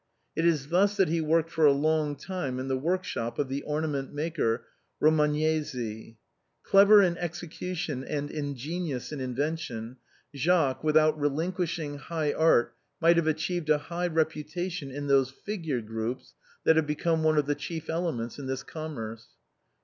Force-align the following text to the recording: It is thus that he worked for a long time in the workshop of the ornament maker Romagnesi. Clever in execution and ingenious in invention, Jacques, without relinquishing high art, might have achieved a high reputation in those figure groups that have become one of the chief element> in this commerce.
It 0.35 0.47
is 0.47 0.69
thus 0.69 0.97
that 0.97 1.09
he 1.09 1.21
worked 1.21 1.51
for 1.51 1.63
a 1.67 1.71
long 1.71 2.15
time 2.15 2.57
in 2.57 2.67
the 2.67 2.75
workshop 2.75 3.37
of 3.37 3.49
the 3.49 3.61
ornament 3.61 4.11
maker 4.11 4.65
Romagnesi. 4.99 6.17
Clever 6.63 7.03
in 7.03 7.19
execution 7.19 8.03
and 8.03 8.31
ingenious 8.31 9.11
in 9.11 9.19
invention, 9.19 9.97
Jacques, 10.35 10.83
without 10.83 11.19
relinquishing 11.19 11.99
high 11.99 12.33
art, 12.33 12.73
might 12.99 13.17
have 13.17 13.27
achieved 13.27 13.69
a 13.69 13.77
high 13.77 14.07
reputation 14.07 14.89
in 14.89 15.05
those 15.05 15.29
figure 15.29 15.81
groups 15.81 16.33
that 16.63 16.77
have 16.77 16.87
become 16.87 17.21
one 17.21 17.37
of 17.37 17.45
the 17.45 17.53
chief 17.53 17.87
element> 17.87 18.39
in 18.39 18.47
this 18.47 18.63
commerce. 18.63 19.27